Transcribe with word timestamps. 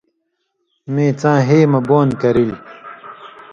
میں 0.93 1.11
څاں 1.19 1.39
”ہی 1.47 1.59
مہ 1.71 1.79
بُون“ 1.87 2.07
کرئیل۔ 2.21 2.51